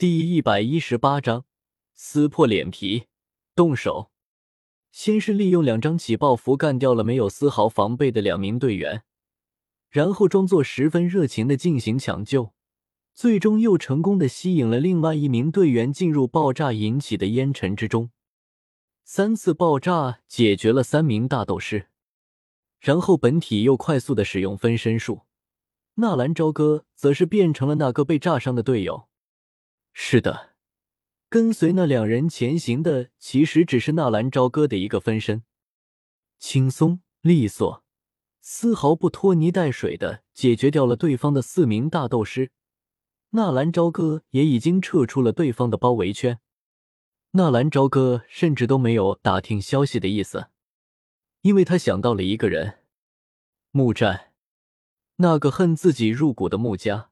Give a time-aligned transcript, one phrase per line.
[0.00, 1.44] 第一百一十八章
[1.92, 3.04] 撕破脸皮，
[3.54, 4.10] 动手。
[4.90, 9.02] 先是利用两张起爆符干掉了没有丝毫防备的两名队员，
[9.90, 12.54] 然后装作十分热情的进行抢救，
[13.12, 18.10] 最终又成功的吸引了另外一名队员进入爆炸引起的烟尘之中。
[19.04, 21.88] 三次爆炸解决了三名大斗士，
[22.78, 25.26] 然后本体又快速的使用分身术，
[25.96, 29.09] 纳兰朝歌则是变成了那个被炸伤的队友。
[30.02, 30.54] 是的，
[31.28, 35.44] 跟随那两人前行的其实只是纳兰朝歌的一个分身，
[36.38, 37.84] 轻松利索，
[38.40, 42.50] 丝毫不拖泥带水的解决掉了对方的四名大斗师。
[43.32, 46.40] 纳兰朝歌也已经撤出了对方的包围圈，
[47.32, 50.48] 纳兰朝歌甚至都没有打听消息的意思，
[51.42, 52.78] 因为他想到了一个人——
[53.70, 54.32] 木战，
[55.16, 57.09] 那个恨自己入骨的木家。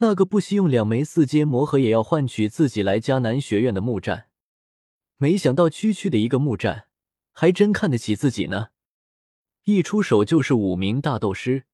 [0.00, 4.28] 那个不惜用两枚四阶魔核也要换取自己来迦南学院的木战，
[5.16, 6.86] 没想到区区的一个木战，
[7.32, 8.68] 还真看得起自己呢！
[9.64, 11.64] 一出手就是五名大斗师，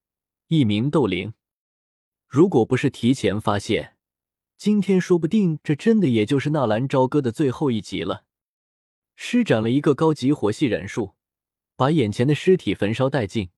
[0.49, 1.35] 一名斗灵。
[2.27, 3.97] 如果不是提前发现，
[4.57, 8.25] 今天说不定这真的也就是纳兰朝歌的最后一集了。
[9.15, 11.13] 施展了一个高级火系忍术，
[11.77, 13.51] 把眼前的尸体焚烧殆尽。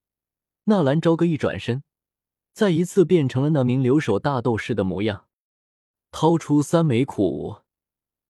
[0.64, 1.84] 纳兰朝歌一转身。
[2.56, 5.26] 再一次变成了那名留守大斗士的模样，
[6.10, 7.56] 掏出三枚苦无，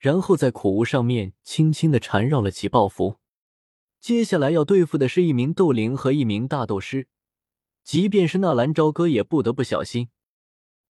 [0.00, 3.18] 然后在苦无上面轻轻的缠绕了起爆符。
[4.00, 7.06] 接下来要对付的是一名斗灵和一名大斗师，
[7.84, 10.08] 即便是纳兰朝歌也不得不小心。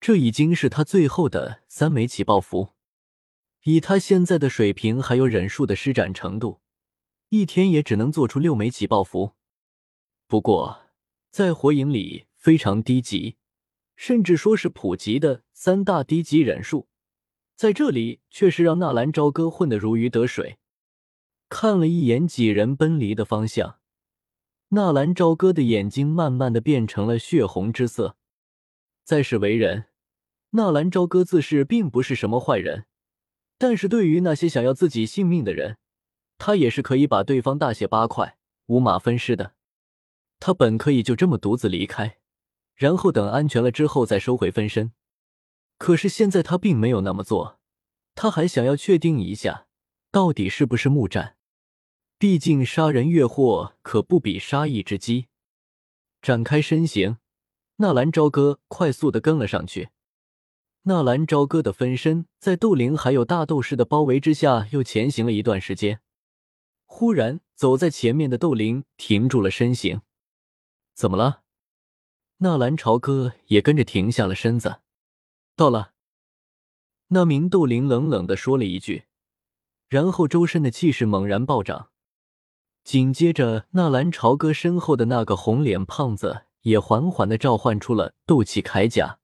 [0.01, 2.69] 这已经是他最后的三枚起爆符，
[3.65, 6.61] 以他现在的水平还有忍术的施展程度，
[7.29, 9.33] 一天也只能做出六枚起爆符。
[10.25, 10.87] 不过
[11.29, 12.25] 在火影里。
[12.37, 13.35] 非常低级，
[13.95, 16.87] 甚至说是普及的三大低级忍术，
[17.55, 20.59] 在这里却是让纳兰朝歌混得如鱼得水。
[21.49, 23.79] 看了一眼几人奔离的方向，
[24.69, 28.17] 纳兰朝歌的眼睛慢慢的变成了血红之色。
[29.03, 29.85] 在世为人，
[30.51, 32.85] 纳兰朝歌自是并不是什么坏人，
[33.57, 35.77] 但是对于那些想要自己性命的人，
[36.37, 39.55] 他也是可以把对方大卸八块、五马分尸的。
[40.39, 42.19] 他本可以就这么独自离开。
[42.77, 44.93] 然后等安全了之后再收回分身，
[45.79, 47.59] 可是现在他并没有那么做，
[48.13, 49.65] 他还想要确定一下
[50.11, 51.37] 到底是不是木战，
[52.19, 55.25] 毕竟杀人越货可不比杀一只鸡。
[56.21, 57.17] 展开身形，
[57.77, 59.89] 纳兰朝歌快速的跟了上去。
[60.83, 65.99] 纳兰朝歌的分身在斗灵还有大斗士的包围之下又前行了一段时间，
[66.85, 70.01] 忽然走在前面的斗灵停住了身形，
[70.93, 71.41] 怎么了？
[72.39, 74.81] 纳兰朝歌也跟着停下了身子。
[75.55, 75.93] 到了，
[77.07, 79.05] 那名斗灵冷冷的说了一句，
[79.89, 81.89] 然后周身的气势猛然暴涨。
[82.83, 89.19] 紧接着，纳兰朝歌身后的那个红脸胖子也缓缓的召唤出了斗气铠甲。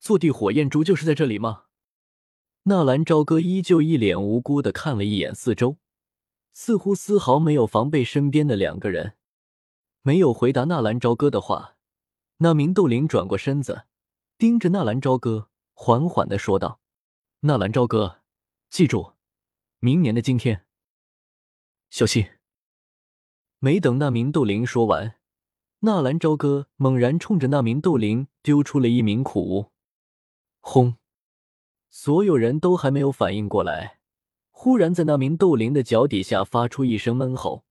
[0.00, 1.64] 坐地火焰珠就是在这里吗？
[2.62, 5.76] 纳兰朝歌依旧一脸无辜的看了一眼四周，
[6.54, 9.16] 似乎丝毫没有防备身边的两个人，
[10.00, 11.76] 没有回答纳兰朝歌的话。
[12.42, 13.84] 那名斗灵转过身子，
[14.36, 16.80] 盯着纳兰朝歌，缓缓的说道
[17.46, 18.22] ：“纳兰朝歌，
[18.68, 19.12] 记住，
[19.78, 20.66] 明年的今天，
[21.88, 22.26] 小心。”
[23.60, 25.14] 没等那名斗灵说完，
[25.80, 29.70] 纳兰朝歌猛然冲着那名斗灵丢出了一名苦无。
[30.58, 30.96] 轰！
[31.90, 34.00] 所有人都还没有反应过来，
[34.50, 37.64] 忽然在那名斗灵的脚底下发出一声闷吼，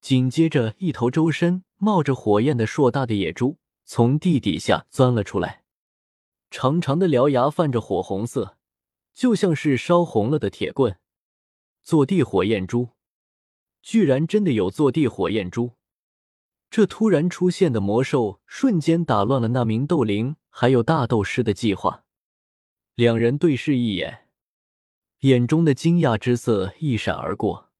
[0.00, 3.58] 紧接着一头周身冒着火焰的硕大的野猪。
[3.84, 5.62] 从地底下钻了出来，
[6.50, 8.56] 长长的獠牙泛着火红色，
[9.12, 10.98] 就像是烧红了的铁棍。
[11.82, 12.90] 坐地火焰珠，
[13.82, 15.72] 居然真的有坐地火焰珠！
[16.70, 22.04] 这突然出现的魔兽瞬间打乱了那名斗灵还有大斗师的计划。
[22.94, 24.28] 两人对视一眼，
[25.20, 27.70] 眼中的惊讶之色一闪而过。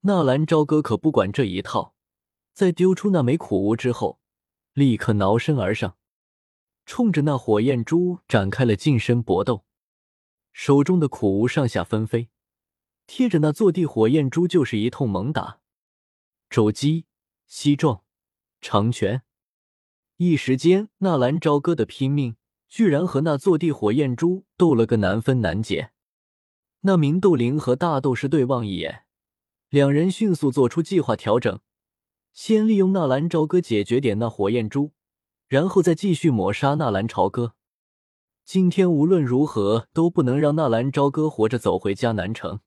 [0.00, 1.94] 纳兰朝歌可不管这一套，
[2.52, 4.19] 在丢出那枚苦无之后。
[4.80, 5.98] 立刻挠身而上，
[6.86, 9.66] 冲着那火焰珠展开了近身搏斗，
[10.54, 12.30] 手中的苦无上下纷飞，
[13.06, 15.60] 贴着那坐地火焰珠就是一通猛打。
[16.48, 17.04] 肘击、
[17.46, 18.04] 膝撞、
[18.62, 19.20] 长拳，
[20.16, 22.36] 一时间，纳兰朝歌的拼命
[22.66, 25.92] 居然和那坐地火焰珠斗了个难分难解。
[26.80, 29.04] 那名斗灵和大斗士对望一眼，
[29.68, 31.60] 两人迅速做出计划调整。
[32.32, 34.92] 先利用纳兰朝歌解决点那火焰珠，
[35.48, 37.54] 然后再继续抹杀纳兰朝歌。
[38.44, 42.60] 今天无论如何都不能让纳兰朝歌活着走回迦南城。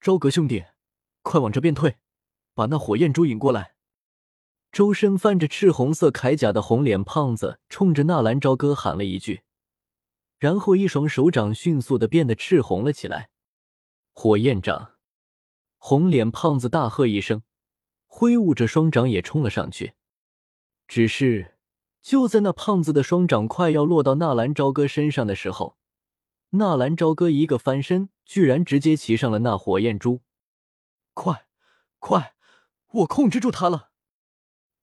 [0.00, 0.64] 朝歌兄弟，
[1.22, 1.96] 快往这边退，
[2.54, 3.74] 把那火焰珠引过来。
[4.72, 9.42] 周身泛着赤红色铠甲的红脸胖子冲着纳兰朝歌喊了一句，
[10.38, 13.28] 然后一双手掌迅速的变得赤红了起来。
[14.12, 14.92] 火焰掌！
[15.76, 17.42] 红脸胖子大喝一声，
[18.14, 19.94] 挥舞着双掌也冲了上去。
[20.86, 21.54] 只是。
[22.02, 25.76] 就在那胖子的双掌快要落到纳兰朝歌身上的时候，
[26.50, 30.22] 纳兰朝歌一个翻身，居然直接骑上了那火焰珠。
[31.14, 31.46] 快，
[32.00, 32.34] 快，
[32.90, 33.90] 我控制住他了！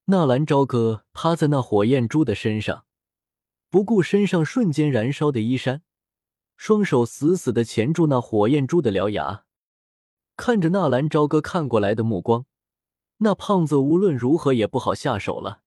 [0.06, 2.86] 纳兰朝歌趴在那火焰珠的身上，
[3.70, 5.82] 不顾身上瞬间燃烧的衣衫，
[6.56, 9.44] 双手死死的钳住那火焰珠的獠牙。
[10.38, 12.46] 看着纳兰朝歌看过来的目光，
[13.20, 15.62] 那胖子无论如何也不好下手了。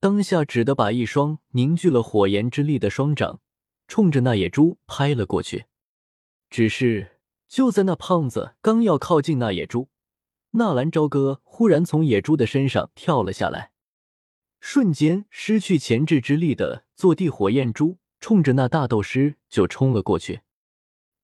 [0.00, 3.40] 当下只得把一双凝聚了火焰之力的双掌
[3.88, 5.64] 冲着那野猪拍了过去。
[6.50, 7.18] 只是
[7.48, 9.88] 就在那胖子刚要靠近那野猪，
[10.52, 13.72] 纳兰朝歌忽然从野猪的身上跳了下来，
[14.60, 20.40] 瞬间失去钳制之力的坐地火焰猪冲着那大斗师就冲了过去。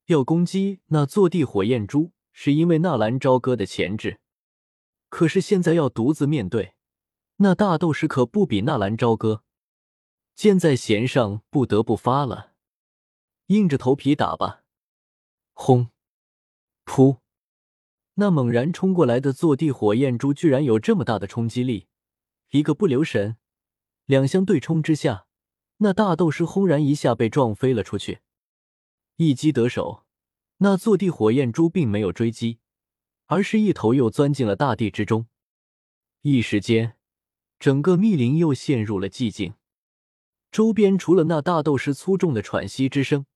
[0.06, 4.18] 要攻击那坐地火焰猪，是因为纳兰朝歌的钳制，
[5.10, 6.72] 可是现在要独自面对。
[7.36, 9.42] 那大斗士可不比纳兰朝歌，
[10.34, 12.52] 箭在弦上，不得不发了，
[13.46, 14.62] 硬着头皮打吧！
[15.52, 15.90] 轰！
[16.86, 17.18] 噗！
[18.14, 21.86] 那猛然冲过来的坐地火焰珠居然有这么大的冲击力，
[22.50, 23.36] 一个不留神，
[24.06, 25.26] 两相对冲之下，
[25.78, 28.20] 那大斗士轰然一下被撞飞了出去。
[29.16, 30.04] 一击得手，
[30.58, 32.59] 那坐地火焰珠并没有追击，
[33.30, 35.28] 而是一头又钻进了大地之中。
[36.22, 36.96] 一时间。
[37.60, 39.52] 整个密林又陷入了寂静，
[40.50, 43.26] 周边除了那大斗师粗重的喘息之声，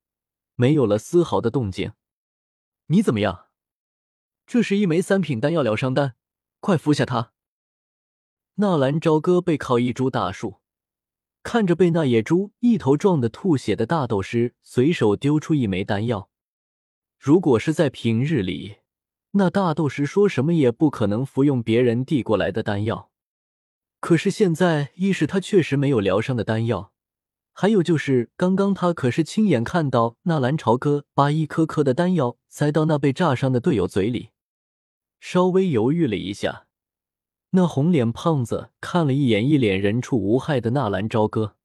[0.54, 1.92] 没有了丝毫的动静。
[2.86, 3.48] 你怎么样？
[4.46, 6.16] 这是一枚三品丹药疗伤丹，
[6.60, 7.32] 快服下它。
[8.54, 10.62] 纳兰朝歌背靠一株大树，
[11.42, 16.30] 看着被那野猪一头撞得吐血的大斗师，随手丢出一枚丹药。
[17.18, 18.78] 如果是在平日里，
[19.36, 23.10] 那大斗师说什么也不可能服用别人递过来的丹药。
[23.98, 26.92] 可是现在，一是他确实没有疗伤的丹药，
[27.52, 34.30] 还有就是刚刚他可是亲眼看到纳兰朝歌把一颗颗的丹药塞到那被炸伤的队友嘴里。
[35.18, 36.66] 稍微犹豫了一下，
[37.50, 41.56] 那红脸胖子看了一眼一脸人畜无害的纳兰朝歌，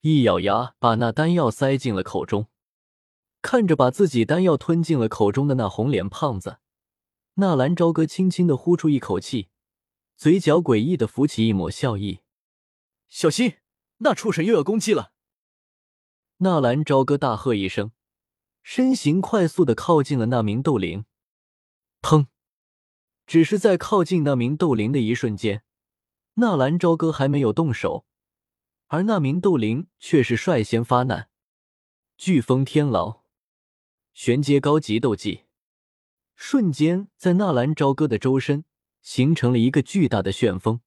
[0.00, 2.46] 一咬牙把那丹药塞进了口中。
[3.42, 6.58] 看着把自己丹药吞进了口中的那红脸胖子，
[7.40, 9.48] 纳兰朝歌轻轻的呼出一口气。
[10.14, 12.20] 嘴角诡异的浮起一抹笑意，
[13.08, 13.54] 小心，
[13.98, 15.14] 那畜生又要攻击了！
[16.38, 17.92] 纳兰朝歌大喝一声，
[18.62, 21.06] 身形快速的靠近了那名斗灵。
[22.02, 22.26] 砰！
[23.26, 25.62] 只是在靠近那名斗灵的一瞬间，
[26.34, 28.04] 纳兰朝歌还没有动手，
[28.88, 31.30] 而那名斗灵却是率先发难。
[32.18, 33.22] 飓风天牢，
[34.12, 35.44] 玄阶高级斗技，
[36.50, 38.64] 瞬间在纳兰朝歌的周身。
[39.02, 40.80] 形成了一个巨大的旋风，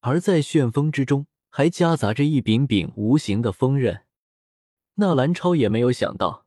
[0.00, 4.02] 而在旋风之中还夹杂着一柄柄无形的锋刃。
[4.96, 6.44] 纳兰超也没有想到，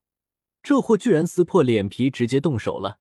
[0.61, 2.99] 这货居然撕破脸皮直接动手了。